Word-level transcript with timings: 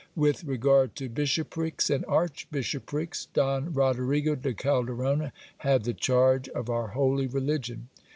With 0.15 0.45
re 0.45 0.57
gard 0.57 0.95
to 0.95 1.09
bishoprics 1.09 1.91
and 1.91 2.03
archbishoprics, 2.05 3.27
Don 3.35 3.71
Rodrigo 3.71 4.33
de 4.33 4.51
Calderona 4.51 5.31
had 5.59 5.83
the 5.83 5.93
charge 5.93 6.49
of 6.49 6.71
our 6.71 6.87
holy 6.87 7.27
religion. 7.27 7.87